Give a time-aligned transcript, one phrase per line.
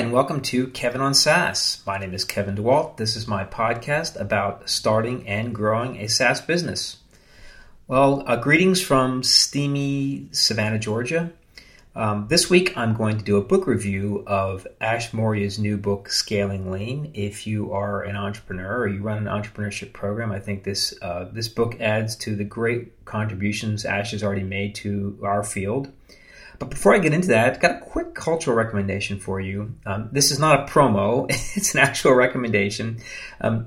[0.00, 1.82] And welcome to Kevin on SaaS.
[1.86, 2.96] My name is Kevin DeWalt.
[2.96, 6.96] This is my podcast about starting and growing a SaaS business.
[7.86, 11.34] Well, uh, greetings from steamy Savannah, Georgia.
[11.94, 16.08] Um, this week, I'm going to do a book review of Ash Maurya's new book,
[16.08, 17.10] Scaling Lean.
[17.12, 21.28] If you are an entrepreneur or you run an entrepreneurship program, I think this uh,
[21.30, 25.92] this book adds to the great contributions Ash has already made to our field.
[26.60, 29.74] But before I get into that, I've got a quick cultural recommendation for you.
[29.86, 33.00] Um, this is not a promo, it's an actual recommendation.
[33.40, 33.66] Um,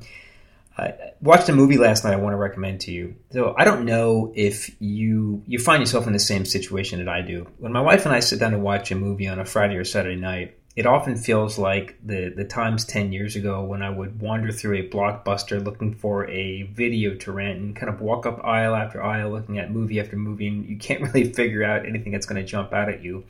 [0.77, 3.15] I watched a movie last night I want to recommend to you.
[3.31, 7.21] So I don't know if you you find yourself in the same situation that I
[7.21, 7.47] do.
[7.57, 9.83] When my wife and I sit down to watch a movie on a Friday or
[9.83, 14.19] Saturday night, it often feels like the, the times 10 years ago when I would
[14.19, 18.43] wander through a blockbuster looking for a video to rent and kind of walk up
[18.43, 22.11] aisle after aisle looking at movie after movie, and you can't really figure out anything
[22.11, 23.23] that's going to jump out at you.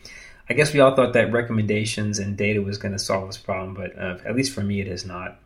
[0.50, 3.74] I guess we all thought that recommendations and data was going to solve this problem,
[3.74, 5.40] but uh, at least for me, it has not.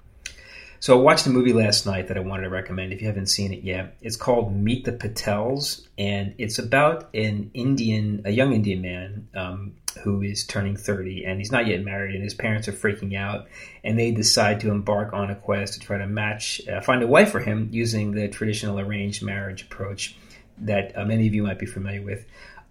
[0.79, 3.27] So I watched a movie last night that I wanted to recommend if you haven't
[3.27, 3.97] seen it yet.
[4.01, 9.73] It's called Meet the Patels, and it's about an Indian, a young Indian man um,
[9.97, 13.47] who is turning 30 and he's not yet married and his parents are freaking out
[13.83, 17.07] and they decide to embark on a quest to try to match uh, find a
[17.07, 20.15] wife for him using the traditional arranged marriage approach
[20.59, 22.25] that uh, many of you might be familiar with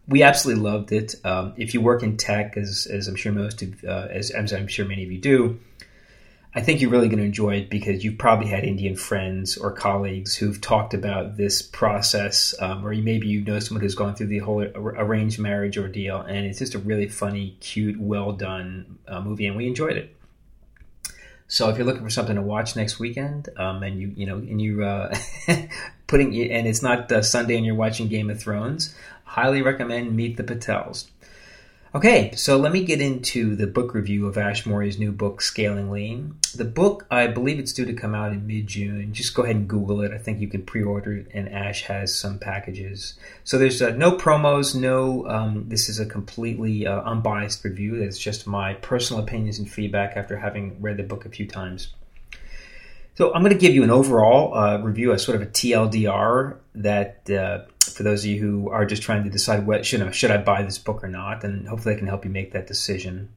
[0.08, 3.62] we absolutely loved it um, if you work in tech as, as i'm sure most
[3.62, 5.58] of uh, as, as i'm sure many of you do
[6.56, 9.72] I think you're really going to enjoy it because you've probably had Indian friends or
[9.72, 14.28] colleagues who've talked about this process, um, or maybe you know someone who's gone through
[14.28, 19.20] the whole arranged marriage ordeal, and it's just a really funny, cute, well done uh,
[19.20, 20.16] movie, and we enjoyed it.
[21.46, 24.36] So if you're looking for something to watch next weekend, um, and you you know,
[24.36, 25.14] and you uh,
[26.06, 30.38] putting and it's not uh, Sunday and you're watching Game of Thrones, highly recommend Meet
[30.38, 31.04] the Patels.
[31.96, 35.90] Okay, so let me get into the book review of Ash Maurya's new book, Scaling
[35.90, 36.36] Lean.
[36.54, 39.14] The book, I believe it's due to come out in mid June.
[39.14, 40.12] Just go ahead and Google it.
[40.12, 43.14] I think you can pre order it, and Ash has some packages.
[43.44, 47.94] So there's uh, no promos, no, um, this is a completely uh, unbiased review.
[47.94, 51.94] It's just my personal opinions and feedback after having read the book a few times.
[53.16, 56.58] So I'm going to give you an overall uh, review, a sort of a TLDR
[56.74, 60.10] that uh, for those of you who are just trying to decide what should I,
[60.10, 62.66] should I buy this book or not, and hopefully I can help you make that
[62.66, 63.30] decision.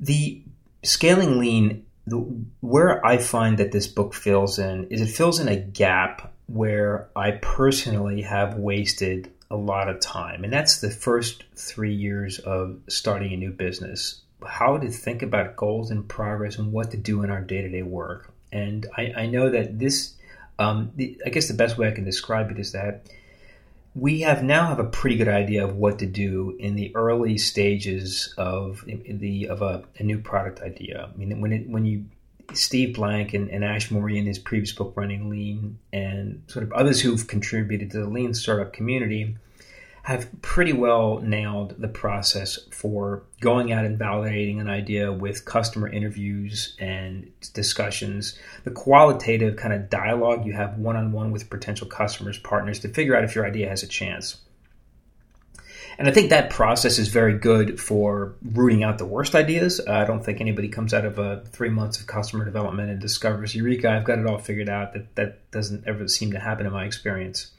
[0.00, 0.42] The
[0.82, 2.16] scaling lean, the,
[2.58, 7.10] where I find that this book fills in is it fills in a gap where
[7.14, 12.80] I personally have wasted a lot of time, and that's the first three years of
[12.88, 17.22] starting a new business how to think about goals and progress and what to do
[17.22, 18.32] in our day to day work.
[18.52, 20.14] And I, I, know that this,
[20.58, 23.06] um, the, I guess the best way I can describe it is that
[23.94, 27.38] we have now have a pretty good idea of what to do in the early
[27.38, 31.10] stages of the of a, a new product idea.
[31.12, 32.06] I mean, when it, when you
[32.52, 36.72] Steve Blank and, and Ash Maurya in his previous book, Running Lean, and sort of
[36.72, 39.36] others who've contributed to the lean startup community
[40.04, 45.88] have pretty well nailed the process for going out and validating an idea with customer
[45.88, 51.86] interviews and discussions, the qualitative kind of dialogue you have one on one with potential
[51.86, 54.36] customers, partners to figure out if your idea has a chance.
[55.96, 59.80] And I think that process is very good for rooting out the worst ideas.
[59.88, 63.54] I don't think anybody comes out of a three months of customer development and discovers,
[63.54, 64.92] Eureka, I've got it all figured out.
[64.92, 67.52] That, that doesn't ever seem to happen in my experience.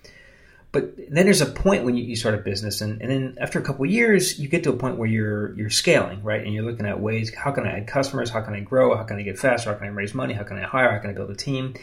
[0.76, 3.60] But then there's a point when you, you start a business, and, and then after
[3.60, 6.44] a couple years, you get to a point where you're you're scaling, right?
[6.44, 8.30] And you're looking at ways: how can I add customers?
[8.30, 8.94] How can I grow?
[8.94, 9.72] How can I get faster?
[9.72, 10.34] How can I raise money?
[10.34, 10.92] How can I hire?
[10.92, 11.76] How can I build a team?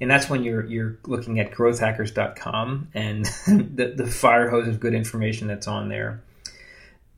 [0.00, 4.94] And that's when you're you're looking at growthhackers.com and the, the fire hose of good
[4.94, 6.20] information that's on there.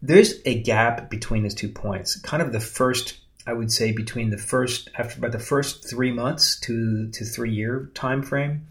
[0.03, 2.17] There's a gap between those two points.
[2.17, 6.13] Kind of the first, I would say, between the first after about the first three
[6.13, 8.67] months to to three year time frame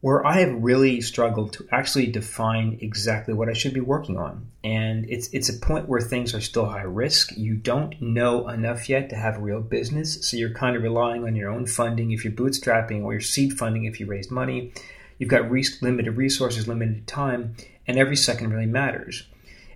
[0.00, 4.50] where I have really struggled to actually define exactly what I should be working on.
[4.64, 7.36] And it's it's a point where things are still high risk.
[7.36, 11.24] You don't know enough yet to have a real business, so you're kind of relying
[11.24, 14.72] on your own funding if you're bootstrapping or your seed funding if you raised money.
[15.18, 17.54] You've got re- limited resources, limited time,
[17.86, 19.26] and every second really matters.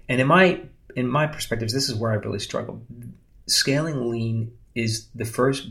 [0.09, 0.63] And in my
[0.97, 2.83] in my perspectives, this is where I really struggle.
[3.47, 5.69] Scaling Lean is the first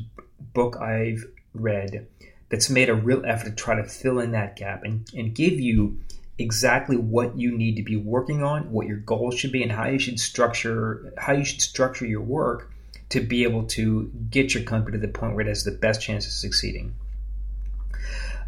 [0.54, 1.26] book I've
[1.56, 2.08] read
[2.54, 5.60] that's made a real effort to try to fill in that gap and, and give
[5.60, 5.98] you
[6.38, 9.88] exactly what you need to be working on, what your goals should be, and how
[9.88, 12.72] you should structure how you should structure your work
[13.10, 16.00] to be able to get your company to the point where it has the best
[16.00, 16.94] chance of succeeding.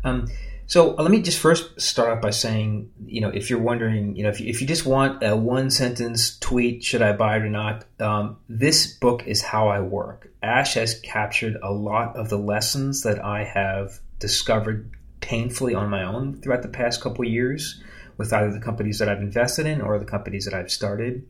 [0.03, 0.27] Um,
[0.67, 4.15] So uh, let me just first start off by saying, you know, if you're wondering,
[4.15, 7.37] you know, if you, if you just want a one sentence tweet, should I buy
[7.37, 7.85] it or not?
[7.99, 10.31] Um, this book is how I work.
[10.41, 14.91] Ash has captured a lot of the lessons that I have discovered
[15.21, 17.81] painfully on my own throughout the past couple years
[18.17, 21.27] with either the companies that I've invested in or the companies that I've started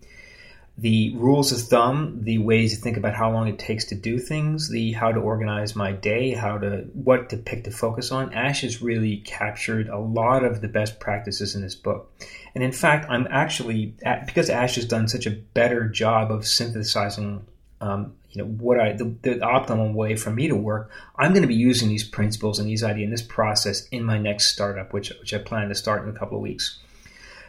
[0.77, 4.19] the rules of thumb, the ways to think about how long it takes to do
[4.19, 8.33] things, the how to organize my day, how to what to pick to focus on.
[8.33, 12.11] Ash has really captured a lot of the best practices in this book.
[12.53, 13.95] And in fact, I'm actually
[14.25, 17.45] because Ash has done such a better job of synthesizing
[17.79, 20.91] um, you know what I the, the optimal way for me to work.
[21.17, 24.17] I'm going to be using these principles and these ideas and this process in my
[24.17, 26.79] next startup, which which I plan to start in a couple of weeks.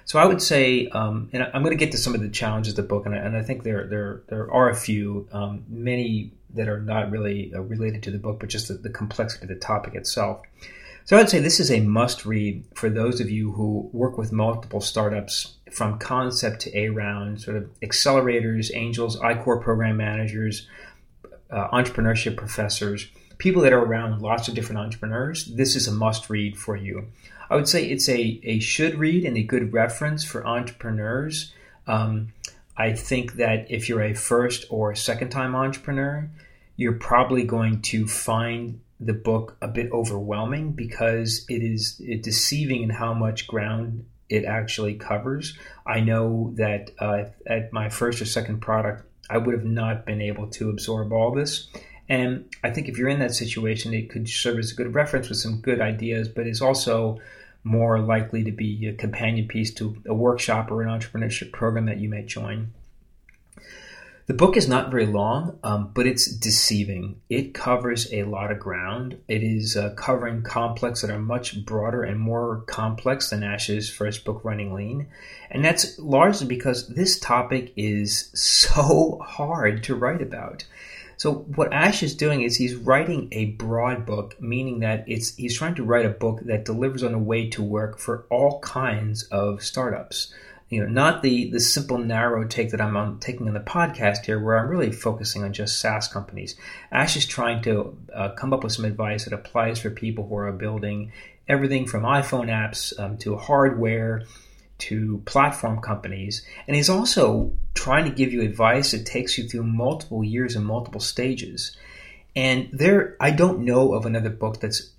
[0.06, 2.72] So I would say, um, and I'm going to get to some of the challenges
[2.72, 5.64] of the book, and I, and I think there there there are a few, um,
[5.68, 9.42] many that are not really uh, related to the book, but just the, the, complexity
[9.44, 10.42] of the topic itself.
[11.04, 14.16] So I would say this is a must read for those of you who work
[14.16, 19.96] with multiple startups from concept to A round, sort of accelerators, angels, I Corps program
[19.96, 20.68] managers,
[21.50, 23.08] uh, entrepreneurship professors,
[23.38, 25.46] people that are around lots of different entrepreneurs.
[25.46, 27.08] This is a must read for you.
[27.50, 31.52] I would say it's a, a should read and a good reference for entrepreneurs.
[31.86, 32.32] Um,
[32.76, 36.28] I think that if you're a first or second time entrepreneur,
[36.76, 42.90] you're probably going to find the book a bit overwhelming because it is deceiving in
[42.90, 45.56] how much ground it actually covers.
[45.86, 50.20] I know that uh, at my first or second product, I would have not been
[50.20, 51.68] able to absorb all this.
[52.08, 55.28] And I think if you're in that situation, it could serve as a good reference
[55.28, 57.20] with some good ideas, but it's also
[57.64, 61.98] more likely to be a companion piece to a workshop or an entrepreneurship program that
[61.98, 62.72] you may join.
[64.26, 67.20] The book is not very long, um, but it's deceiving.
[67.30, 69.18] It covers a lot of ground.
[69.28, 74.24] It is uh, covering complex that are much broader and more complex than Ash's first
[74.24, 75.06] book, Running Lean.
[75.48, 80.64] And that's largely because this topic is so hard to write about.
[81.16, 85.56] So what Ash is doing is he's writing a broad book, meaning that it's he's
[85.56, 89.22] trying to write a book that delivers on a way to work for all kinds
[89.24, 90.32] of startups.
[90.68, 94.26] You know, not the the simple narrow take that I'm on, taking on the podcast
[94.26, 96.56] here, where I'm really focusing on just SaaS companies.
[96.92, 100.36] Ash is trying to uh, come up with some advice that applies for people who
[100.36, 101.12] are building
[101.48, 104.24] everything from iPhone apps um, to hardware
[104.78, 106.44] to platform companies.
[106.66, 110.66] And he's also trying to give you advice that takes you through multiple years and
[110.66, 111.76] multiple stages.
[112.34, 114.90] And there, I don't know of another book that's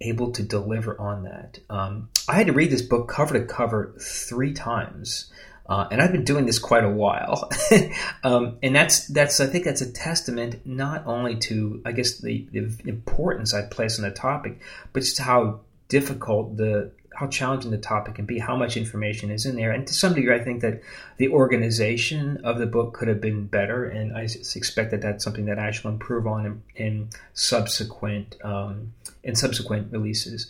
[0.00, 1.58] able to deliver on that.
[1.68, 5.30] Um, I had to read this book cover to cover three times.
[5.68, 7.50] Uh, and I've been doing this quite a while,
[8.24, 12.48] um, and that's that's I think that's a testament not only to I guess the,
[12.52, 14.60] the importance I place on the topic,
[14.94, 19.44] but just how difficult the how challenging the topic can be, how much information is
[19.44, 19.72] in there.
[19.72, 20.80] And to some degree, I think that
[21.16, 23.86] the organization of the book could have been better.
[23.86, 28.92] And I expect that that's something that I shall improve on in, in subsequent um,
[29.24, 30.46] in subsequent releases.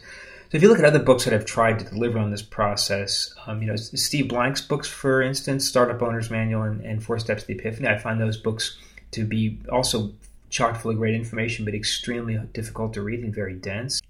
[0.50, 3.34] So if you look at other books that have tried to deliver on this process,
[3.46, 7.44] um, you know Steve Blank's books, for instance, Startup Owner's Manual and, and Four Steps
[7.44, 8.76] to the Epiphany, I find those books
[9.12, 10.12] to be also
[10.50, 14.02] chock full of great information, but extremely difficult to read and very dense.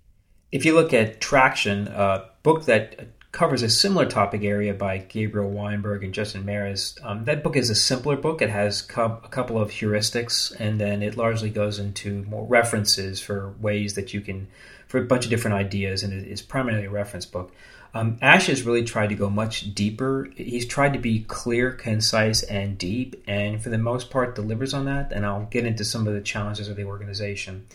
[0.50, 5.50] If you look at Traction, a book that covers a similar topic area by Gabriel
[5.50, 8.40] Weinberg and Justin Mares, um, that book is a simpler book.
[8.40, 13.20] It has co- a couple of heuristics, and then it largely goes into more references
[13.20, 14.48] for ways that you can,
[14.86, 17.52] for a bunch of different ideas, and it is primarily a reference book.
[17.92, 20.30] Um, Ash has really tried to go much deeper.
[20.34, 24.86] He's tried to be clear, concise, and deep, and for the most part delivers on
[24.86, 25.12] that.
[25.12, 27.66] And I'll get into some of the challenges of the organization.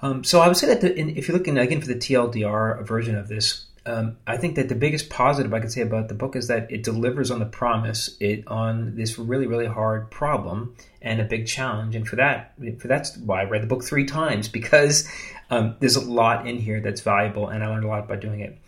[0.00, 2.86] Um, so I would say that the, in, if you're looking again for the TLDR
[2.86, 6.14] version of this, um, I think that the biggest positive I could say about the
[6.14, 10.74] book is that it delivers on the promise it on this really really hard problem
[11.06, 11.94] and a big challenge.
[11.94, 15.08] And for that, for that's why I read the book three times because
[15.50, 18.40] um, there's a lot in here that's valuable, and I learned a lot by doing
[18.40, 18.58] it.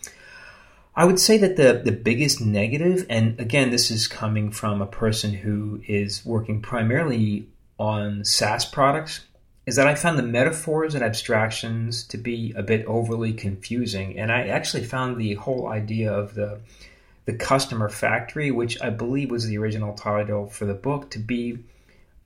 [0.95, 4.87] I would say that the, the biggest negative, and again, this is coming from a
[4.87, 7.47] person who is working primarily
[7.79, 9.21] on SaaS products,
[9.69, 14.33] is that I found the metaphors and abstractions to be a bit overly confusing, and
[14.33, 16.61] I actually found the whole idea of the
[17.27, 21.59] the customer factory, which I believe was the original title for the book, to be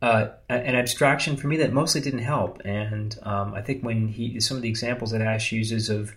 [0.01, 2.63] uh, an abstraction for me that mostly didn't help.
[2.65, 6.15] And um, I think when he some of the examples that Ash uses of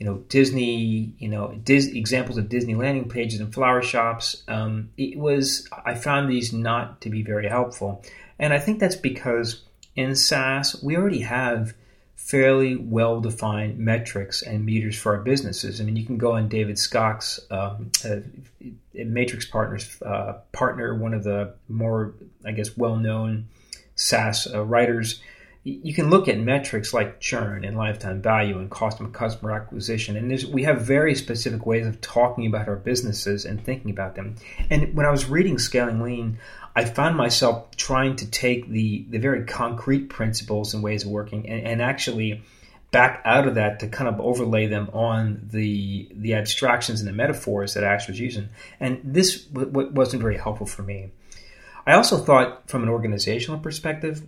[0.00, 4.90] you know Disney, you know Dis- examples of Disney landing pages and flower shops, um,
[4.96, 8.02] it was I found these not to be very helpful,
[8.40, 9.63] and I think that's because
[9.96, 11.74] in SaaS, we already have
[12.16, 15.80] fairly well defined metrics and meters for our businesses.
[15.80, 18.16] I mean, you can go on David Skok's um, uh,
[18.94, 23.48] Matrix Partners uh, partner, one of the more, I guess, well known
[23.94, 25.20] SaaS uh, writers.
[25.64, 30.14] You can look at metrics like churn and lifetime value and cost of customer acquisition.
[30.14, 34.36] And we have very specific ways of talking about our businesses and thinking about them.
[34.68, 36.38] And when I was reading Scaling Lean,
[36.76, 41.48] I found myself trying to take the the very concrete principles and ways of working
[41.48, 42.42] and, and actually
[42.90, 47.12] back out of that to kind of overlay them on the the abstractions and the
[47.12, 48.48] metaphors that Ash was using.
[48.78, 51.10] And this w- wasn't very helpful for me.
[51.86, 54.22] I also thought, from an organizational perspective,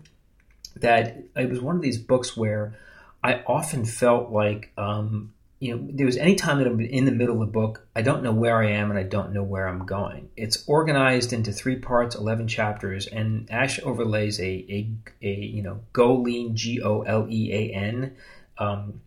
[0.77, 2.75] that it was one of these books where
[3.23, 7.13] I often felt like um, you know, there was any time that I'm in the
[7.13, 9.67] middle of the book, I don't know where I am and I don't know where
[9.67, 10.29] I'm going.
[10.37, 14.91] It's organized into three parts, eleven chapters, and Ash overlays a a,
[15.23, 18.17] a you know go lean G O L E A N.
[18.59, 19.01] Um,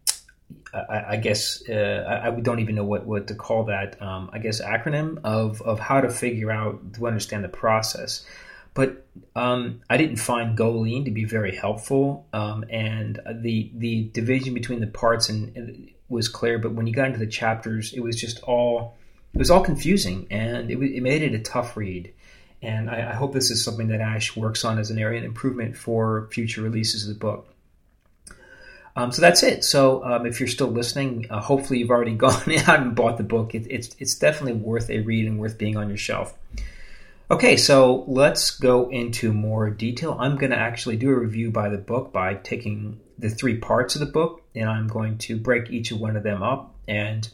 [0.73, 1.73] I, I, guess uh,
[2.07, 3.99] I, I, don't even know what, what to call that.
[4.01, 8.25] Um, I guess acronym of of how to figure out to understand the process.
[8.79, 9.05] But
[9.35, 14.53] um, I didn't find Go Lean to be very helpful, um, and the the division
[14.53, 17.99] between the parts and, and was clear, but when you got into the chapters, it
[17.99, 18.95] was just all
[19.33, 22.13] it was all confusing, and it, it made it a tough read.
[22.61, 25.25] And I, I, hope this is something that Ash works on as an area of
[25.25, 27.53] improvement for future releases of the book.
[28.95, 29.65] Um, so that's it.
[29.65, 33.23] So um, if you're still listening, uh, hopefully you've already gone out and bought the
[33.23, 33.53] book.
[33.53, 36.33] It, it's it's definitely worth a read and worth being on your shelf.
[37.31, 40.17] Okay, so let's go into more detail.
[40.19, 43.93] I'm going to actually do a review by the book by taking the three parts
[43.93, 47.29] of the book, and I'm going to break each one of them up and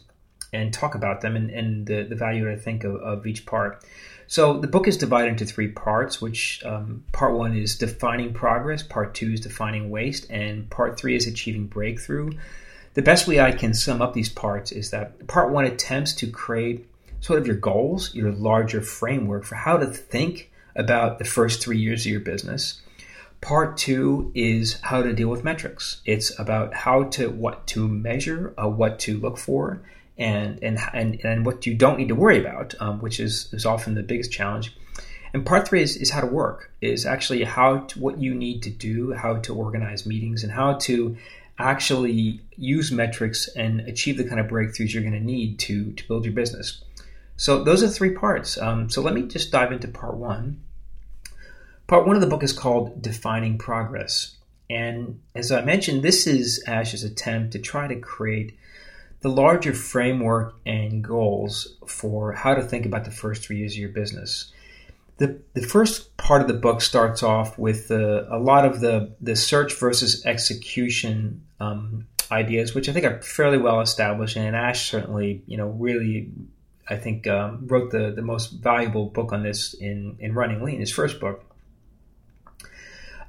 [0.52, 3.84] and talk about them and, and the, the value I think of, of each part.
[4.26, 8.82] So the book is divided into three parts, which um, part one is defining progress,
[8.82, 12.32] part two is defining waste, and part three is achieving breakthrough.
[12.94, 16.30] The best way I can sum up these parts is that part one attempts to
[16.30, 16.86] create
[17.20, 21.78] sort of your goals, your larger framework for how to think about the first three
[21.78, 22.80] years of your business.
[23.40, 26.00] Part two is how to deal with metrics.
[26.04, 29.82] It's about how to what to measure, uh, what to look for,
[30.18, 33.66] and and and, and what you don't need to worry about, um, which is is
[33.66, 34.74] often the biggest challenge.
[35.34, 36.72] And part three is, is how to work.
[36.80, 40.74] Is actually how to, what you need to do, how to organize meetings, and how
[40.74, 41.16] to
[41.58, 46.08] actually use metrics and achieve the kind of breakthroughs you're going to need to to
[46.08, 46.82] build your business.
[47.36, 48.58] So those are three parts.
[48.58, 50.62] Um, so let me just dive into part one.
[51.86, 54.36] Part one of the book is called Defining Progress.
[54.68, 58.58] And as I mentioned, this is Ash's attempt to try to create
[59.20, 63.78] the larger framework and goals for how to think about the first three years of
[63.78, 64.52] your business.
[65.18, 69.14] The, the first part of the book starts off with uh, a lot of the,
[69.20, 74.36] the search versus execution um, ideas, which I think are fairly well established.
[74.36, 76.30] And Ash certainly, you know, really
[76.88, 80.80] I think um, wrote the, the most valuable book on this in, in Running Lean,
[80.80, 81.44] his first book.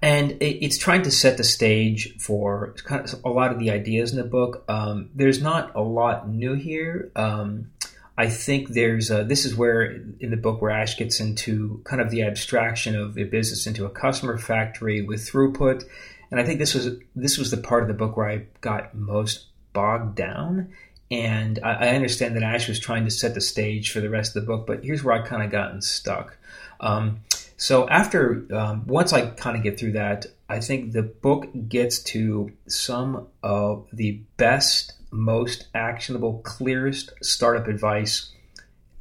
[0.01, 3.71] And it, it's trying to set the stage for kind of a lot of the
[3.71, 4.63] ideas in the book.
[4.67, 7.11] Um, there's not a lot new here.
[7.15, 7.71] Um,
[8.17, 9.83] I think there's a, this is where
[10.19, 13.85] in the book where Ash gets into kind of the abstraction of a business into
[13.85, 15.83] a customer factory with throughput,
[16.31, 18.95] and I think this was this was the part of the book where I got
[18.95, 20.73] most bogged down
[21.09, 24.35] and I, I, understand that Ash was trying to set the stage for the rest
[24.35, 26.37] of the book, but here's where I kind of gotten stuck.
[26.79, 27.21] Um,
[27.55, 31.99] so after um, once I kind of get through that, I think the book gets
[32.03, 38.31] to some of the best, most actionable, clearest startup advice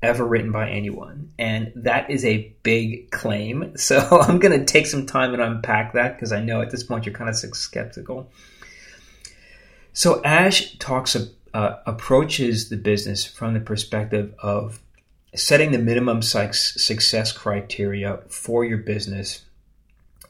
[0.02, 1.32] ever written by anyone.
[1.38, 3.74] And that is a big claim.
[3.86, 6.82] So I'm going to take some time and unpack that because I know at this
[6.82, 8.30] point you're kind of skeptical.
[9.92, 11.14] So Ash talks
[11.54, 14.80] uh, approaches the business from the perspective of
[15.34, 19.42] setting the minimum success criteria for your business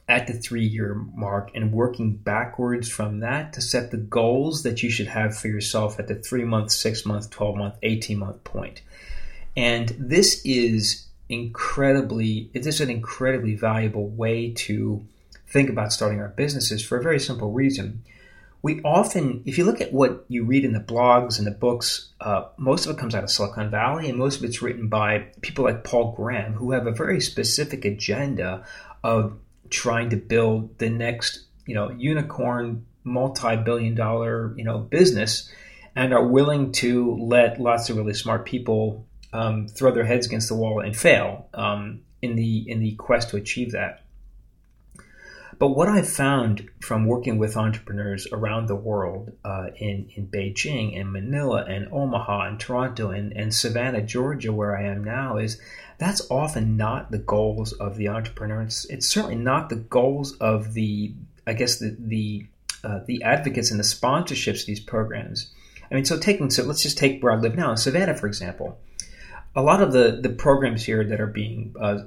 [0.09, 4.81] at the three year mark and working backwards from that to set the goals that
[4.81, 8.43] you should have for yourself at the three month, six month, 12 month, 18 month
[8.43, 8.81] point.
[9.55, 15.05] And this is incredibly, it is an incredibly valuable way to
[15.47, 18.03] think about starting our businesses for a very simple reason
[18.61, 22.09] we often, if you look at what you read in the blogs and the books,
[22.19, 25.27] uh, most of it comes out of Silicon Valley, and most of it's written by
[25.41, 28.65] people like Paul Graham, who have a very specific agenda
[29.03, 29.37] of
[29.69, 35.49] trying to build the next, you know, unicorn, multi-billion-dollar, you know, business,
[35.95, 40.49] and are willing to let lots of really smart people um, throw their heads against
[40.49, 44.03] the wall and fail um, in the in the quest to achieve that.
[45.59, 50.99] But what I've found from working with entrepreneurs around the world uh, in, in Beijing
[50.99, 55.59] and Manila and Omaha and Toronto and, and Savannah, Georgia, where I am now, is
[55.97, 58.61] that's often not the goals of the entrepreneur.
[58.61, 61.15] It's, it's certainly not the goals of the,
[61.47, 62.45] I guess, the, the,
[62.83, 65.51] uh, the advocates and the sponsorships of these programs.
[65.89, 68.27] I mean, so taking, so let's just take where I live now in Savannah, for
[68.27, 68.77] example.
[69.55, 72.01] A lot of the, the programs here that are being uh,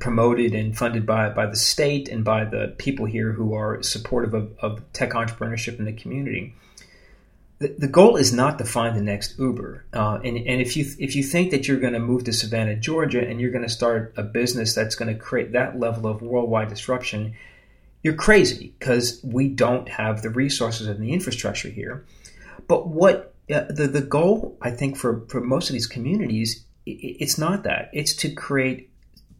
[0.00, 4.34] promoted and funded by, by the state and by the people here who are supportive
[4.34, 6.54] of, of tech entrepreneurship in the community.
[7.58, 9.84] The, the goal is not to find the next Uber.
[9.92, 12.76] Uh, and, and if you if you think that you're going to move to Savannah,
[12.76, 16.22] Georgia, and you're going to start a business that's going to create that level of
[16.22, 17.34] worldwide disruption,
[18.02, 22.04] you're crazy because we don't have the resources and the infrastructure here.
[22.66, 26.90] But what uh, the the goal I think for for most of these communities, it,
[26.90, 27.90] it's not that.
[27.92, 28.90] It's to create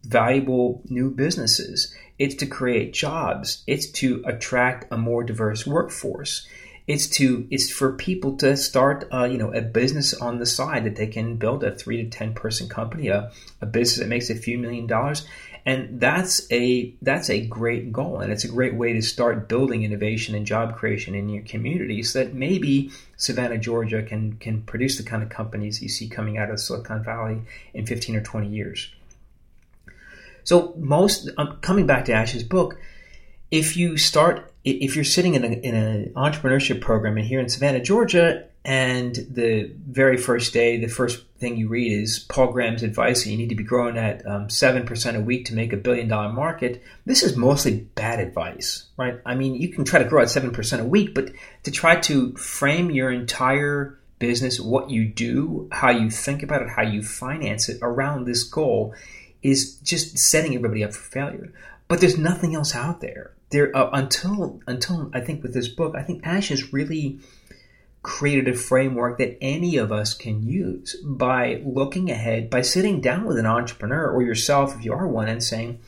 [0.03, 1.93] valuable new businesses.
[2.19, 3.63] It's to create jobs.
[3.67, 6.47] It's to attract a more diverse workforce.
[6.85, 10.83] It's to it's for people to start uh, you know a business on the side
[10.83, 13.31] that they can build a three to ten person company, a,
[13.61, 15.25] a business that makes a few million dollars,
[15.65, 19.83] and that's a that's a great goal, and it's a great way to start building
[19.83, 24.97] innovation and job creation in your community, so that maybe Savannah, Georgia, can can produce
[24.97, 27.43] the kind of companies you see coming out of Silicon Valley
[27.73, 28.91] in fifteen or twenty years.
[30.43, 32.77] So most um, coming back to Ash's book,
[33.51, 37.49] if you start if you're sitting in, a, in an entrepreneurship program in here in
[37.49, 42.81] Savannah, Georgia, and the very first day, the first thing you read is Paul Graham's
[42.81, 45.53] advice that you need to be growing at um, seven um, percent a week to
[45.53, 46.81] make a billion dollar market.
[47.05, 49.19] This is mostly bad advice, right?
[49.25, 51.31] I mean, you can try to grow at seven percent a week, but
[51.63, 56.69] to try to frame your entire business, what you do, how you think about it,
[56.69, 58.95] how you finance it around this goal
[59.43, 61.53] is just setting everybody up for failure.
[61.87, 63.33] But there's nothing else out there.
[63.51, 67.19] There uh, until until I think with this book, I think Ash has really
[68.01, 73.25] created a framework that any of us can use by looking ahead, by sitting down
[73.25, 75.79] with an entrepreneur or yourself if you are one and saying,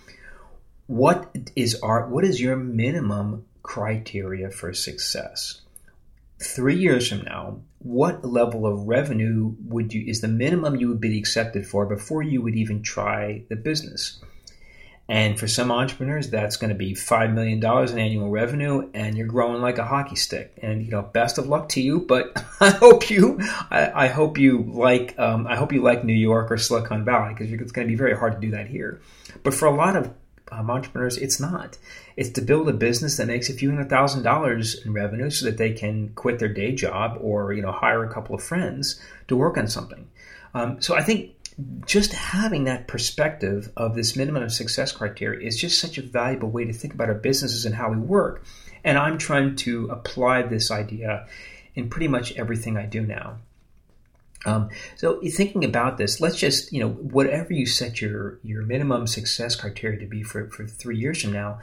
[0.88, 5.62] what is our what is your minimum criteria for success?
[6.39, 11.02] Three years from now, what level of revenue would you is the minimum you would
[11.02, 14.19] be accepted for before you would even try the business?
[15.08, 19.15] And for some entrepreneurs, that's going to be five million dollars in annual revenue, and
[19.15, 20.58] you're growing like a hockey stick.
[20.63, 22.00] And you know, best of luck to you.
[22.00, 23.38] But I hope you,
[23.69, 27.36] I, I hope you like, um, I hope you like New York or Silicon Valley
[27.36, 29.00] because it's going to be very hard to do that here.
[29.43, 30.12] But for a lot of
[30.51, 31.77] um, entrepreneurs, it's not.
[32.15, 35.45] It's to build a business that makes a few hundred thousand dollars in revenue so
[35.45, 38.99] that they can quit their day job or you know hire a couple of friends
[39.27, 40.08] to work on something.
[40.53, 41.31] Um, so I think
[41.86, 46.49] just having that perspective of this minimum of success criteria is just such a valuable
[46.49, 48.43] way to think about our businesses and how we work.
[48.84, 51.27] And I'm trying to apply this idea
[51.73, 53.38] in pretty much everything I do now.
[54.45, 59.08] Um, so thinking about this, let's just you know whatever you set your your minimum
[59.08, 61.60] success criteria to be for for three years from now,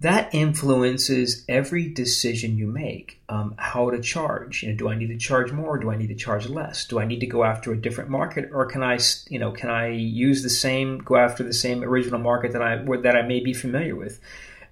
[0.00, 3.20] that influences every decision you make.
[3.30, 4.62] Um, how to charge?
[4.62, 5.78] You know, do I need to charge more?
[5.78, 6.86] Do I need to charge less?
[6.86, 9.70] Do I need to go after a different market, or can I you know can
[9.70, 13.40] I use the same go after the same original market that I that I may
[13.40, 14.20] be familiar with?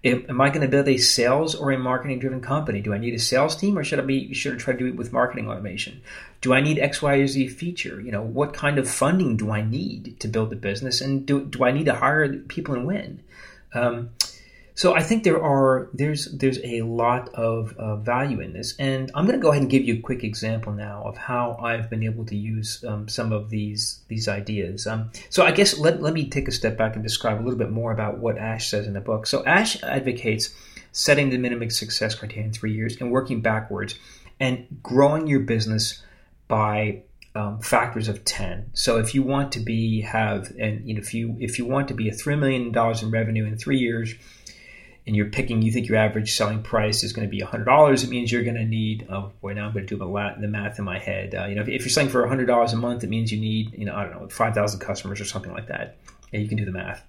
[0.04, 2.80] Am I going to build a sales or a marketing driven company?
[2.80, 4.86] Do I need a sales team or should I be should I try to do
[4.86, 6.02] it with marketing automation?
[6.40, 8.00] Do I need X, Y, or Z feature?
[8.00, 11.44] You know, what kind of funding do I need to build the business, and do
[11.44, 13.20] do I need to hire people and when?
[13.72, 14.10] Um,
[14.76, 19.10] so I think there are there's there's a lot of uh, value in this, and
[19.14, 21.88] I'm going to go ahead and give you a quick example now of how I've
[21.88, 24.88] been able to use um, some of these these ideas.
[24.88, 27.58] Um, so I guess let let me take a step back and describe a little
[27.58, 29.28] bit more about what Ash says in the book.
[29.28, 30.52] So Ash advocates
[30.90, 33.96] setting the minimum success criteria in three years and working backwards
[34.40, 36.02] and growing your business
[36.48, 37.02] by
[37.36, 41.12] um, factors of 10 so if you want to be have and you know if
[41.12, 44.14] you if you want to be a $3 million in revenue in three years
[45.06, 48.08] and you're picking, you think your average selling price is going to be $100, it
[48.08, 50.84] means you're going to need, oh boy, now I'm going to do the math in
[50.84, 51.34] my head.
[51.34, 53.74] Uh, you know, if, if, you're selling for $100 a month, it means you need,
[53.76, 55.98] you know, I don't know, 5,000 customers or something like that.
[56.32, 57.04] And you can do the math.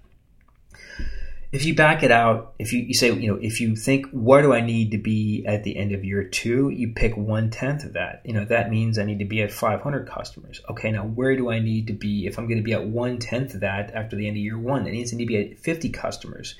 [1.52, 4.42] If you back it out, if you, you say, you know, if you think, what
[4.42, 7.84] do I need to be at the end of year two, you pick one tenth
[7.84, 8.20] of that.
[8.24, 10.60] You know, that means I need to be at 500 customers.
[10.68, 13.18] Okay, now where do I need to be if I'm going to be at one
[13.18, 14.86] tenth of that after the end of year one?
[14.86, 16.56] It needs to be at 50 customers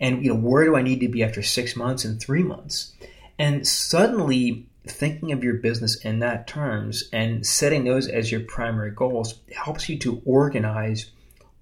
[0.00, 2.92] and you know where do i need to be after six months and three months
[3.38, 8.90] and suddenly thinking of your business in that terms and setting those as your primary
[8.90, 11.10] goals helps you to organize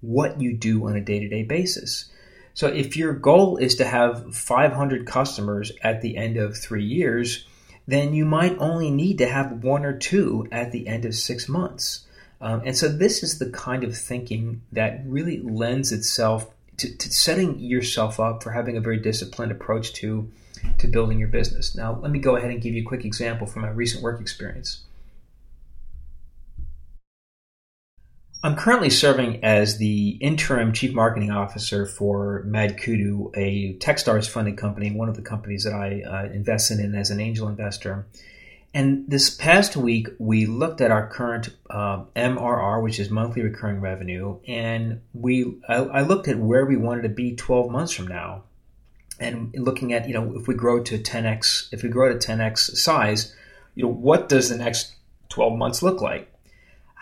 [0.01, 2.11] what you do on a day-to-day basis
[2.53, 7.45] So if your goal is to have 500 customers at the end of three years,
[7.87, 11.47] then you might only need to have one or two at the end of six
[11.47, 12.05] months.
[12.39, 16.49] Um, and so this is the kind of thinking that really lends itself
[16.81, 20.31] to, to, setting yourself up for having a very disciplined approach to
[20.77, 21.75] to building your business.
[21.75, 24.21] Now, let me go ahead and give you a quick example from my recent work
[24.21, 24.83] experience.
[28.43, 34.91] I'm currently serving as the interim chief marketing officer for MadKudu, a Techstars funded company,
[34.91, 38.07] one of the companies that I uh, invest in as an angel investor.
[38.73, 43.81] And this past week, we looked at our current uh, MRR, which is monthly recurring
[43.81, 48.07] revenue, and we I, I looked at where we wanted to be 12 months from
[48.07, 48.43] now,
[49.19, 52.77] and looking at you know if we grow to 10x, if we grow to 10x
[52.77, 53.35] size,
[53.75, 54.93] you know what does the next
[55.29, 56.30] 12 months look like?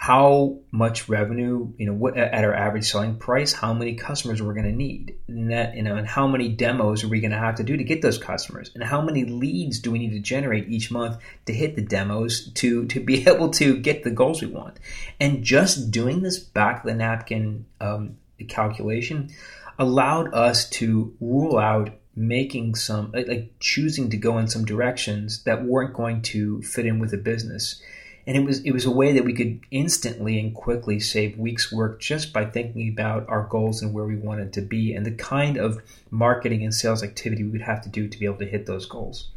[0.01, 4.53] How much revenue, you know, what at our average selling price, how many customers we're
[4.53, 7.37] going to need, and that, you know, and how many demos are we going to
[7.37, 10.21] have to do to get those customers, and how many leads do we need to
[10.21, 14.41] generate each month to hit the demos to to be able to get the goals
[14.41, 14.79] we want,
[15.19, 18.15] and just doing this back of the napkin um,
[18.47, 19.29] calculation
[19.77, 25.65] allowed us to rule out making some like choosing to go in some directions that
[25.65, 27.81] weren't going to fit in with the business
[28.29, 31.71] and it was it was a way that we could instantly and quickly save weeks
[31.71, 35.11] work just by thinking about our goals and where we wanted to be and the
[35.11, 38.45] kind of marketing and sales activity we would have to do to be able to
[38.45, 39.29] hit those goals.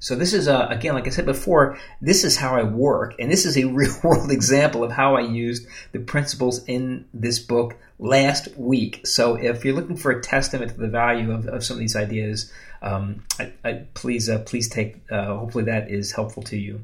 [0.00, 3.14] So this is uh, again like i said before this is how i work.
[3.18, 7.38] And this is a real world example of how i used the principles in this
[7.38, 9.06] book last week.
[9.06, 11.96] So if you're looking for a testament to the value of, of some of these
[11.96, 16.82] ideas um, I, I, please uh, please take uh, hopefully that is helpful to you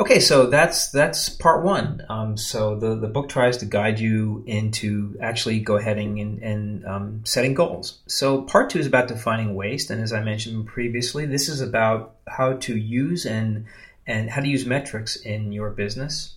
[0.00, 2.02] Okay, so that's that's part one.
[2.08, 6.86] Um, so the, the book tries to guide you into actually go ahead and, and
[6.86, 7.98] um, setting goals.
[8.06, 12.14] So part two is about defining waste, and as I mentioned previously, this is about
[12.28, 13.66] how to use and
[14.06, 16.34] and how to use metrics in your business.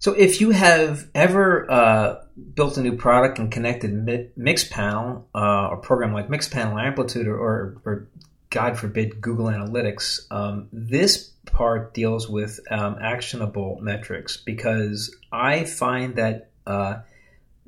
[0.00, 3.92] So if you have ever uh, built a new product and connected
[4.36, 8.08] Mixpanel uh, or program like Mixpanel Amplitude or, or, or
[8.50, 10.20] God forbid, Google Analytics.
[10.30, 17.00] Um, this part deals with um, actionable metrics because I find that uh,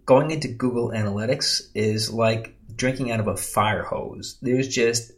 [0.06, 4.38] going into Google Analytics is like drinking out of a fire hose.
[4.40, 5.12] There's just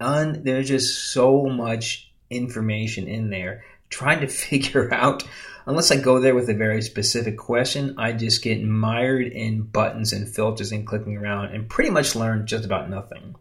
[0.00, 3.64] un, there's just so much information in there.
[3.90, 5.24] Trying to figure out,
[5.66, 10.12] unless I go there with a very specific question, I just get mired in buttons
[10.12, 13.34] and filters and clicking around and pretty much learn just about nothing.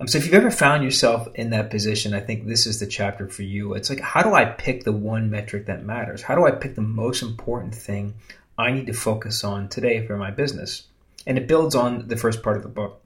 [0.00, 2.86] Um, so if you've ever found yourself in that position, I think this is the
[2.86, 3.74] chapter for you.
[3.74, 6.22] It's like, how do I pick the one metric that matters?
[6.22, 8.14] How do I pick the most important thing
[8.56, 10.84] I need to focus on today for my business?
[11.26, 13.02] And it builds on the first part of the book.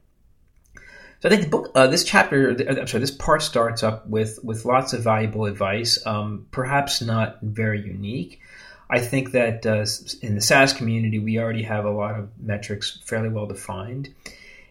[1.21, 4.07] So I think the book, uh, this chapter, uh, I'm sorry, this part starts up
[4.09, 8.41] with with lots of valuable advice, um, perhaps not very unique.
[8.91, 9.87] I think that uh,
[10.21, 14.13] in the SaaS community, we already have a lot of metrics fairly well defined.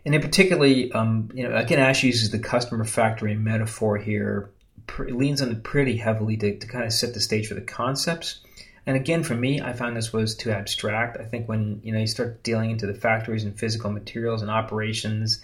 [0.05, 4.49] And in particularly, um, you know, again, Ash uses the customer factory metaphor here,
[4.97, 8.39] leans on it pretty heavily to, to kind of set the stage for the concepts.
[8.85, 11.17] And again, for me, I found this was too abstract.
[11.19, 14.49] I think when you know you start dealing into the factories and physical materials and
[14.49, 15.39] operations,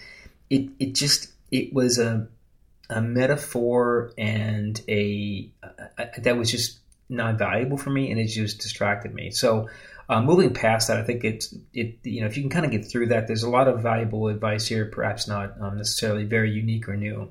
[0.49, 2.27] it it just it was a
[2.89, 5.51] a metaphor and a,
[5.99, 9.29] a that was just not valuable for me, and it just distracted me.
[9.29, 9.69] So
[10.09, 12.71] uh, moving past that, I think it's it you know if you can kind of
[12.71, 16.51] get through that, there's a lot of valuable advice here, perhaps not um, necessarily very
[16.51, 17.29] unique or new.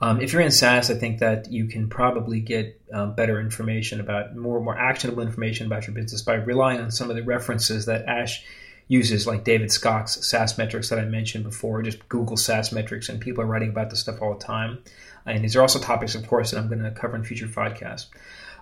[0.00, 4.00] Um, if you're in SaaS, I think that you can probably get um, better information
[4.00, 7.86] about more more actionable information about your business by relying on some of the references
[7.86, 8.44] that Ash
[8.88, 11.82] uses, like David Skok's SaaS metrics that I mentioned before.
[11.82, 14.80] Just Google SaaS metrics, and people are writing about this stuff all the time.
[15.24, 18.06] And these are also topics, of course, that I'm going to cover in future podcasts.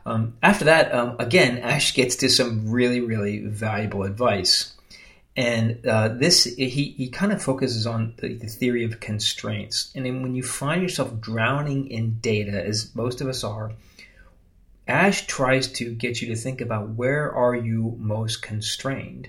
[0.06, 4.74] Um, after that, um, again, Ash gets to some really, really valuable advice.
[5.36, 9.92] And uh, this, he, he kind of focuses on the, the, theory of constraints.
[9.94, 13.72] And then when you find yourself drowning in data, as most of us are,
[14.88, 19.28] Ash tries to get you to think about where are you most constrained.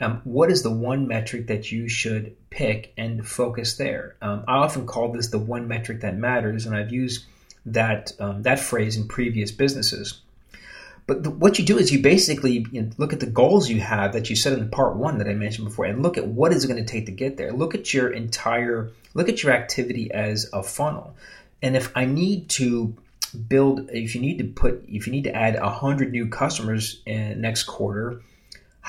[0.00, 4.16] Um, what is the one metric that you should pick and focus there?
[4.22, 7.26] Um, I often call this the one metric that matters, and I've used
[7.66, 10.20] that um, that phrase in previous businesses.
[11.06, 13.80] But the, what you do is you basically you know, look at the goals you
[13.80, 16.52] have that you set in part one that I mentioned before, and look at what
[16.52, 17.52] is it going to take to get there.
[17.52, 21.14] Look at your entire look at your activity as a funnel,
[21.62, 22.94] and if I need to
[23.48, 27.40] build if you need to put if you need to add 100 new customers in
[27.40, 28.20] next quarter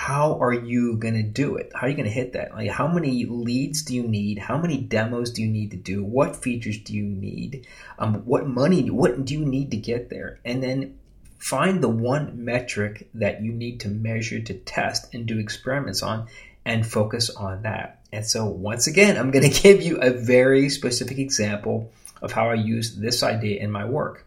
[0.01, 1.71] how are you going to do it?
[1.75, 2.55] How are you going to hit that?
[2.55, 4.39] Like how many leads do you need?
[4.39, 6.03] How many demos do you need to do?
[6.03, 7.67] What features do you need?
[7.99, 10.39] Um, what money what do you need to get there?
[10.43, 10.97] And then
[11.37, 16.27] find the one metric that you need to measure to test and do experiments on
[16.65, 18.01] and focus on that.
[18.11, 21.91] And so once again i'm going to give you a very specific example
[22.23, 24.25] of how i use this idea in my work.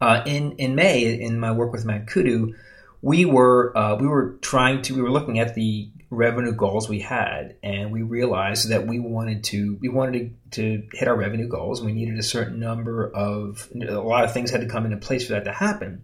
[0.00, 2.54] Uh, in in May, in my work with MadKudu,
[3.02, 7.00] we were uh, we were trying to we were looking at the revenue goals we
[7.00, 11.48] had, and we realized that we wanted to we wanted to, to hit our revenue
[11.48, 11.82] goals.
[11.82, 15.26] We needed a certain number of a lot of things had to come into place
[15.26, 16.02] for that to happen.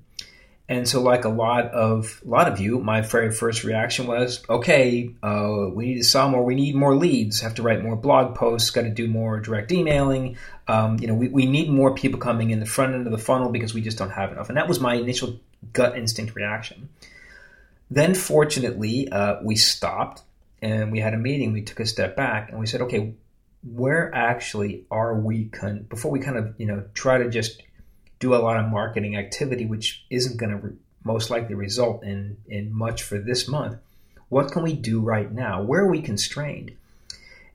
[0.66, 4.42] And so, like a lot of a lot of you, my very first reaction was,
[4.48, 6.42] okay, uh, we need to sell more.
[6.42, 7.42] We need more leads.
[7.42, 8.70] Have to write more blog posts.
[8.70, 10.38] Got to do more direct emailing.
[10.66, 13.18] Um, you know, we, we need more people coming in the front end of the
[13.18, 14.48] funnel because we just don't have enough.
[14.48, 15.38] And that was my initial
[15.72, 16.88] gut instinct reaction.
[17.90, 20.22] Then, fortunately, uh, we stopped
[20.62, 21.52] and we had a meeting.
[21.52, 23.14] We took a step back and we said, okay,
[23.62, 25.46] where actually are we?
[25.46, 27.62] Con- before we kind of you know try to just
[28.18, 30.72] do a lot of marketing activity, which isn't going to re-
[31.04, 33.78] most likely result in, in much for this month.
[34.28, 35.62] What can we do right now?
[35.62, 36.72] Where are we constrained?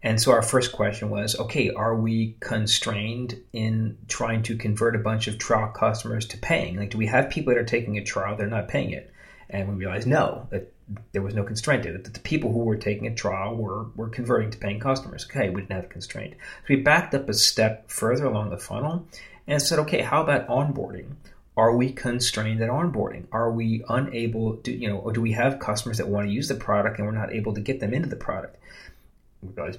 [0.02, 5.00] And so our first question was okay, are we constrained in trying to convert a
[5.00, 6.78] bunch of trial customers to paying?
[6.78, 9.14] Like, do we have people that are taking a trial, they're not paying it?
[9.50, 10.72] And we realized no, that
[11.12, 14.52] there was no constraint that the people who were taking a trial were, were converting
[14.52, 15.28] to paying customers.
[15.30, 16.36] Okay, we didn't have a constraint.
[16.38, 19.08] So we backed up a step further along the funnel
[19.48, 21.16] and said, okay, how about onboarding?
[21.58, 23.26] Are we constrained at onboarding?
[23.32, 26.48] Are we unable to, you know, or do we have customers that want to use
[26.48, 28.56] the product and we're not able to get them into the product?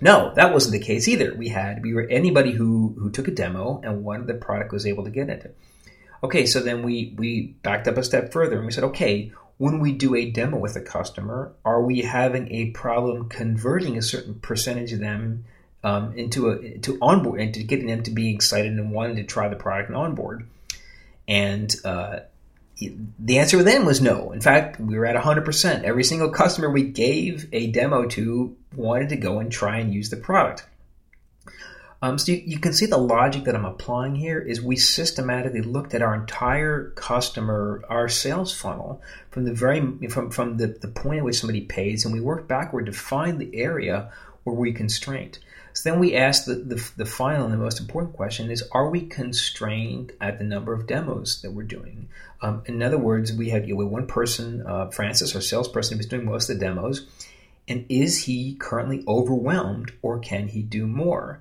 [0.00, 1.34] No, that wasn't the case either.
[1.34, 4.86] We had we were anybody who who took a demo and wanted the product was
[4.86, 5.28] able to get.
[5.28, 5.56] It.
[6.22, 9.80] Okay, so then we we backed up a step further and we said, okay, when
[9.80, 14.34] we do a demo with a customer, are we having a problem converting a certain
[14.36, 15.44] percentage of them
[15.82, 19.24] um, into a to onboard and to getting them to be excited and wanting to
[19.24, 20.46] try the product and onboard.
[21.28, 22.20] And uh,
[23.18, 24.32] the answer then was no.
[24.32, 25.82] In fact, we were at 100%.
[25.84, 30.10] Every single customer we gave a demo to wanted to go and try and use
[30.10, 30.66] the product.
[32.02, 35.60] Um, so you, you, can see the logic that I'm applying here is we systematically
[35.60, 40.88] looked at our entire customer, our sales funnel from the very from from the, the
[40.88, 44.10] point at which somebody pays, and we worked backward to find the area
[44.44, 45.38] where we constrained.
[45.72, 48.90] So then we asked the, the, the, final and the most important question is are
[48.90, 52.08] we constrained at the number of demos that we're doing?
[52.42, 56.06] Um, in other words, we had you know, one person, uh, Francis, our salesperson, who's
[56.06, 57.06] doing most of the demos.
[57.70, 61.40] And is he currently overwhelmed or can he do more?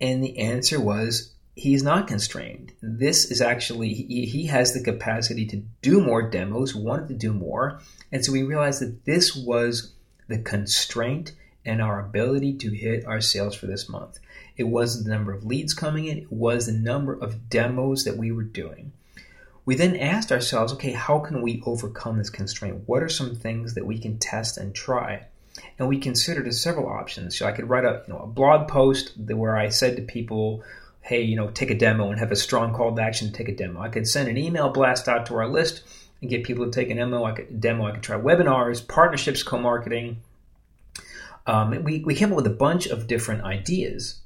[0.00, 2.72] And the answer was he's not constrained.
[2.82, 7.32] This is actually, he, he has the capacity to do more demos, wanted to do
[7.32, 7.80] more.
[8.10, 9.92] And so we realized that this was
[10.26, 14.18] the constraint and our ability to hit our sales for this month.
[14.56, 18.16] It wasn't the number of leads coming in, it was the number of demos that
[18.16, 18.90] we were doing.
[19.64, 22.82] We then asked ourselves, okay, how can we overcome this constraint?
[22.86, 25.26] What are some things that we can test and try?
[25.78, 27.38] And we considered several options.
[27.38, 30.62] So I could write a, you know, a blog post where I said to people,
[31.02, 33.48] hey, you know, take a demo and have a strong call to action to take
[33.48, 33.80] a demo.
[33.80, 35.82] I could send an email blast out to our list
[36.20, 37.24] and get people to take an demo.
[37.24, 37.86] I could demo.
[37.86, 40.18] I could try webinars, partnerships, co-marketing,
[41.46, 44.19] um, we, we came up with a bunch of different ideas.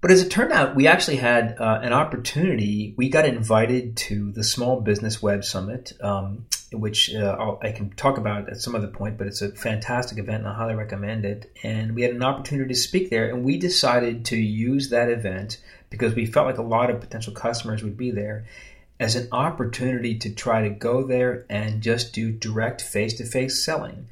[0.00, 2.94] But as it turned out, we actually had uh, an opportunity.
[2.96, 8.16] We got invited to the Small Business Web Summit, um, which uh, I can talk
[8.16, 11.52] about at some other point, but it's a fantastic event and I highly recommend it.
[11.62, 15.58] And we had an opportunity to speak there, and we decided to use that event
[15.90, 18.46] because we felt like a lot of potential customers would be there
[18.98, 23.62] as an opportunity to try to go there and just do direct face to face
[23.62, 24.06] selling.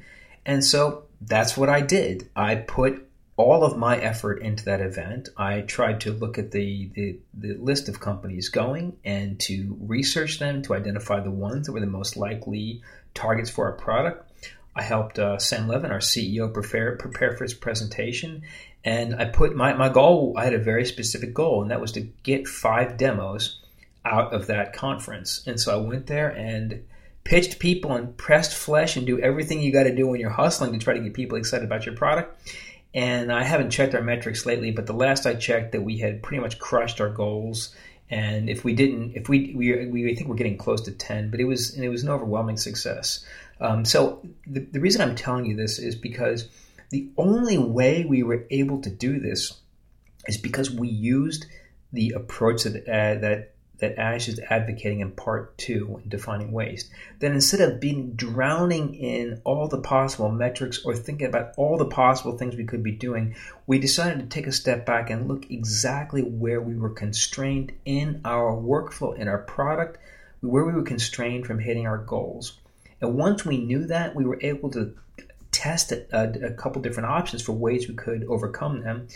[0.45, 2.29] And so that's what I did.
[2.35, 3.08] I put
[3.39, 5.29] all of my effort into that event.
[5.37, 10.39] I tried to look at the, the, the, list of companies going and to research
[10.39, 12.81] them to identify the ones that were the most likely
[13.13, 14.29] targets for our product.
[14.75, 18.43] I helped uh, Sam Levan, our CEO, prepare, prepare for his presentation.
[18.83, 21.93] And I put my, my goal, I had a very specific goal, and that was
[21.93, 23.61] to get five demos
[24.03, 25.43] out of that conference.
[25.47, 26.83] And so I went there and
[27.23, 30.73] pitched people and pressed flesh and do everything you got to do when you're hustling
[30.73, 32.53] to try to get people excited about your product.
[32.93, 36.23] And I haven't checked our metrics lately, but the last I checked, that we had
[36.23, 37.75] pretty much crushed our goals.
[38.09, 41.39] And if we didn't, if we we, we think we're getting close to ten, but
[41.39, 43.23] it was and it was an overwhelming success.
[43.61, 46.49] Um, so the, the reason I'm telling you this is because
[46.89, 49.59] the only way we were able to do this
[50.27, 51.45] is because we used
[51.93, 56.89] the approach that uh, that that Ash is advocating in part two in defining waste.
[57.19, 61.85] Then instead of being drowning in all the possible metrics or thinking about all the
[61.85, 63.35] possible things we could be doing,
[63.67, 68.21] we decided to take a step back and look exactly where we were constrained in
[68.25, 69.97] our workflow, in our product,
[70.41, 72.57] where we were constrained from hitting our goals.
[73.01, 74.95] And once we knew that, we were able to
[75.51, 79.07] test a, a couple different options for ways we could overcome them.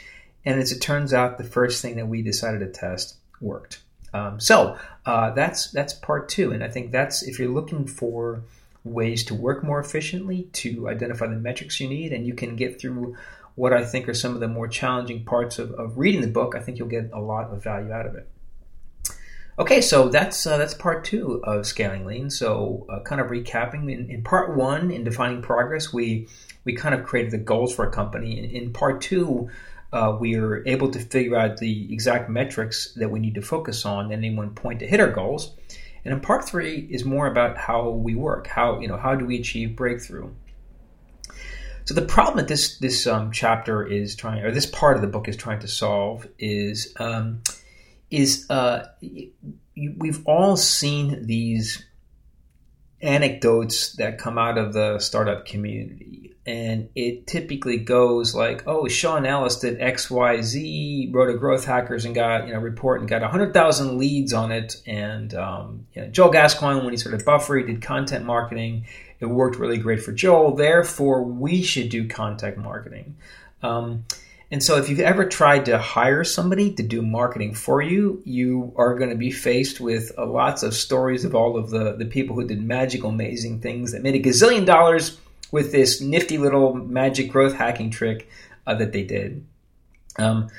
[0.45, 3.81] And as it turns out, the first thing that we decided to test worked.
[4.13, 8.43] Um, so uh, that's that's part two, and I think that's if you're looking for
[8.83, 12.79] ways to work more efficiently, to identify the metrics you need, and you can get
[12.79, 13.15] through
[13.55, 16.55] what I think are some of the more challenging parts of, of reading the book.
[16.55, 18.27] I think you'll get a lot of value out of it.
[19.57, 22.31] Okay, so that's uh, that's part two of scaling lean.
[22.31, 26.27] So, uh, kind of recapping in, in, part one, in defining progress, we
[26.63, 28.39] we kind of created the goals for a company.
[28.39, 29.49] In, in part two,
[29.93, 33.85] uh, we are able to figure out the exact metrics that we need to focus
[33.85, 35.55] on at any one point to hit our goals.
[36.03, 38.47] And in part three is more about how we work.
[38.47, 40.31] How you know how do we achieve breakthrough?
[41.85, 45.07] So the problem that this this um, chapter is trying, or this part of the
[45.07, 47.41] book is trying to solve, is um,
[48.09, 48.87] is uh,
[49.75, 51.85] we've all seen these
[53.01, 59.25] anecdotes that come out of the startup community and it typically goes like, oh, Sean
[59.25, 63.09] Ellis did X, Y, Z, wrote a growth hackers and got you know report and
[63.09, 67.23] got hundred thousand leads on it, and um, you know, Joel Gascoigne when he started
[67.23, 68.85] Buffer, he did content marketing.
[69.19, 70.55] It worked really great for Joel.
[70.55, 73.15] Therefore, we should do content marketing.
[73.61, 74.03] Um,
[74.51, 78.73] and so, if you've ever tried to hire somebody to do marketing for you, you
[78.75, 82.05] are going to be faced with uh, lots of stories of all of the, the
[82.05, 85.17] people who did magical, amazing things that made a gazillion dollars
[85.53, 88.27] with this nifty little magic growth hacking trick
[88.65, 89.45] uh, that they did.
[90.17, 90.49] Um,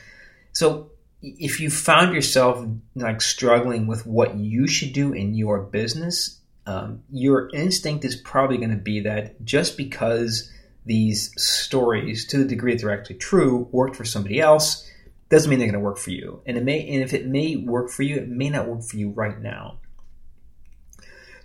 [0.52, 6.38] so if you found yourself like struggling with what you should do in your business,
[6.66, 10.48] um, your instinct is probably going to be that just because
[10.86, 14.88] these stories, to the degree that they're actually true, worked for somebody else,
[15.28, 16.40] doesn't mean they're going to work for you.
[16.46, 18.96] And it may, and if it may work for you, it may not work for
[18.96, 19.78] you right now.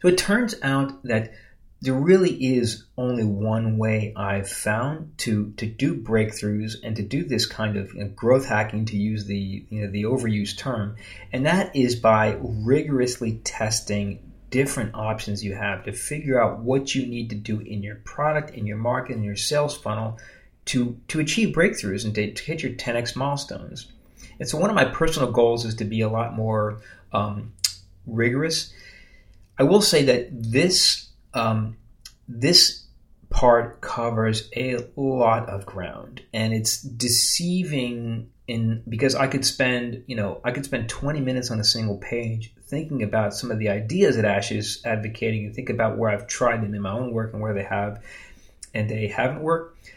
[0.04, 1.32] So it turns out that
[1.82, 7.24] there really is only one way I've found to to do breakthroughs and to do
[7.24, 10.98] this kind of you know, growth hacking, to use the you know, the overused term,
[11.32, 17.06] and that is by rigorously testing different options you have to figure out what you
[17.06, 20.18] need to do in your product, in your market, in your sales funnel
[20.66, 23.88] to to achieve breakthroughs and to, to hit your 10x milestones.
[24.40, 26.82] And so one of my personal goals is to be a lot more
[27.14, 27.54] um,
[28.06, 28.74] rigorous.
[29.58, 31.78] I will say that this um,
[32.28, 32.86] this
[33.30, 40.16] part covers a lot of ground and it's deceiving in because I could spend, you
[40.16, 43.70] know, I could spend 20 minutes on a single page thinking about some of the
[43.70, 47.14] ideas that Ash is advocating and think about where I've tried them in my own
[47.14, 48.04] work and where they have
[48.74, 49.92] and they haven't worked.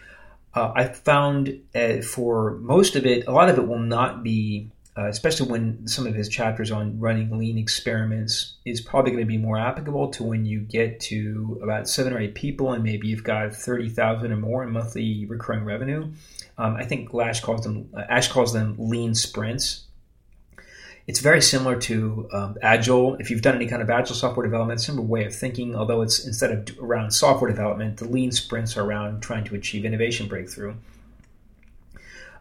[0.54, 4.70] Uh, I found uh, for most of it, a lot of it will not be
[4.96, 9.28] uh, especially when some of his chapters on running lean experiments is probably going to
[9.28, 13.08] be more applicable to when you get to about seven or eight people and maybe
[13.08, 16.12] you've got 30,000 or more in monthly recurring revenue.
[16.58, 19.84] Um, I think Lash calls them, uh, Ash calls them lean sprints.
[21.06, 23.14] It's very similar to um, Agile.
[23.14, 26.24] If you've done any kind of Agile software development, similar way of thinking, although it's
[26.26, 30.74] instead of around software development, the lean sprints are around trying to achieve innovation breakthrough.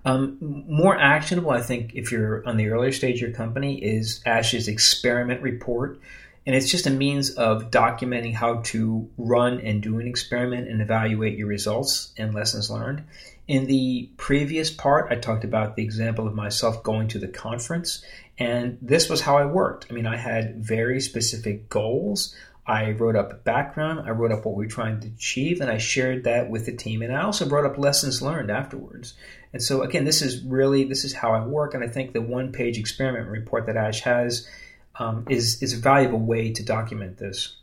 [0.04, 0.38] Um,
[0.68, 4.68] more actionable, I think, if you're on the earlier stage of your company, is Ash's
[4.68, 6.00] experiment report.
[6.46, 10.82] And it's just a means of documenting how to run and do an experiment and
[10.82, 13.04] evaluate your results and lessons learned.
[13.48, 18.04] In the previous part, I talked about the example of myself going to the conference,
[18.40, 19.88] and this was how I worked.
[19.90, 22.36] I mean, I had very specific goals.
[22.65, 25.78] I wrote up background, I wrote up what we are trying to achieve, and I
[25.78, 27.02] shared that with the team.
[27.02, 29.15] And I also brought up lessons learned afterwards.
[29.54, 32.21] And so again, this is really this is how I work, and I think the
[32.21, 34.47] one page experiment report that Ash has
[34.95, 37.58] um, is is a valuable way to document this.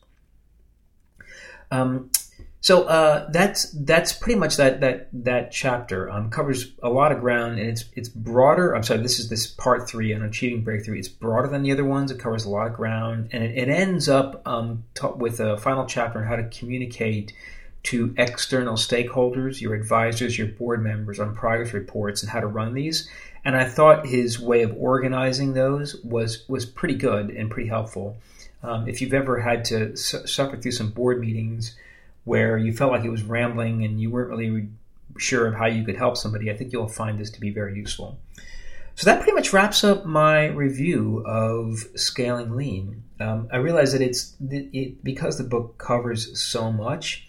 [1.71, 2.11] Um,
[2.61, 7.21] so uh, that's that's pretty much that that that chapter um, covers a lot of
[7.21, 8.75] ground, and it's it's broader.
[8.75, 10.99] I'm sorry, this is this part three on achieving breakthrough.
[10.99, 12.11] It's broader than the other ones.
[12.11, 15.57] It covers a lot of ground, and it, it ends up um, t- with a
[15.59, 17.33] final chapter on how to communicate
[17.85, 22.75] to external stakeholders, your advisors, your board members on progress reports and how to run
[22.75, 23.09] these.
[23.45, 28.17] And I thought his way of organizing those was was pretty good and pretty helpful.
[28.63, 31.77] Um, if you've ever had to su- suffer through some board meetings
[32.25, 34.69] where you felt like it was rambling and you weren't really
[35.17, 37.77] sure of how you could help somebody, I think you'll find this to be very
[37.77, 38.19] useful.
[38.97, 43.05] So that pretty much wraps up my review of Scaling Lean.
[43.21, 47.28] Um, I realize that it's it, it, because the book covers so much.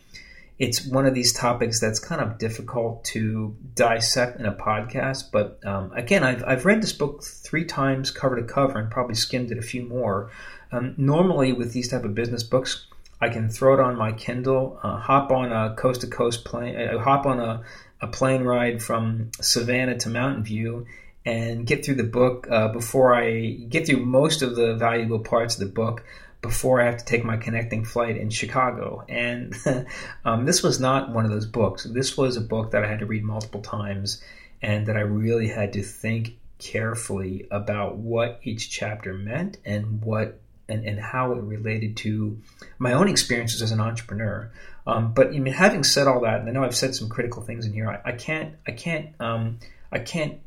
[0.59, 5.31] It's one of these topics that's kind of difficult to dissect in a podcast.
[5.31, 9.15] But um, again, I've, I've read this book three times, cover to cover, and probably
[9.15, 10.31] skimmed it a few more.
[10.71, 12.87] Um, normally, with these type of business books,
[13.21, 16.75] I can throw it on my Kindle, uh, hop on a coast to coast plane,
[16.75, 17.63] uh, hop on a,
[18.01, 20.85] a plane ride from Savannah to Mountain View,
[21.25, 25.55] and get through the book uh, before I get through most of the valuable parts
[25.55, 26.03] of the book
[26.41, 29.03] before I have to take my connecting flight in Chicago.
[29.09, 29.55] And
[30.25, 31.83] um, this was not one of those books.
[31.83, 34.21] This was a book that I had to read multiple times
[34.61, 40.39] and that I really had to think carefully about what each chapter meant and what
[40.67, 42.39] and, and how it related to
[42.77, 44.51] my own experiences as an entrepreneur.
[44.85, 47.41] Um, but I mean, having said all that, and I know I've said some critical
[47.41, 49.59] things in here, I, I can't I can't um,
[49.91, 50.39] I can't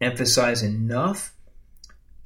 [0.00, 1.32] emphasize enough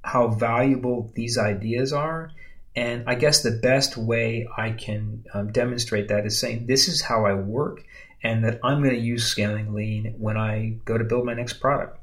[0.03, 2.31] how valuable these ideas are.
[2.77, 7.03] And I guess the best way I can um, demonstrate that is saying this is
[7.03, 7.85] how I work,
[8.23, 11.55] and that I'm going to use scaling lean when I go to build my next
[11.55, 12.01] product.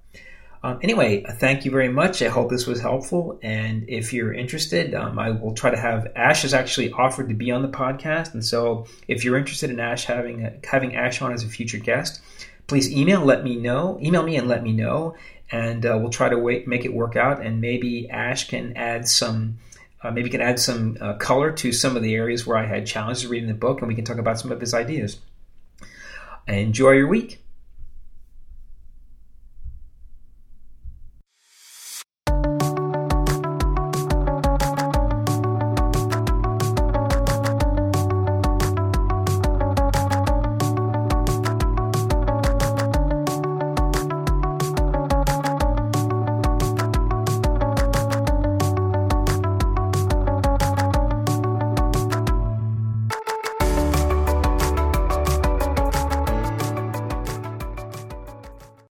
[0.63, 2.21] Um, anyway, thank you very much.
[2.21, 3.39] I hope this was helpful.
[3.41, 7.33] And if you're interested, um, I will try to have Ash has actually offered to
[7.33, 8.33] be on the podcast.
[8.35, 12.21] And so if you're interested in Ash having having Ash on as a future guest,
[12.67, 13.97] please email let me know.
[14.01, 15.15] Email me and let me know,
[15.51, 17.43] and uh, we'll try to wait, make it work out.
[17.43, 19.57] And maybe Ash can add some.
[20.03, 22.87] Uh, maybe can add some uh, color to some of the areas where I had
[22.87, 25.19] challenges reading the book, and we can talk about some of his ideas.
[26.47, 27.43] Enjoy your week.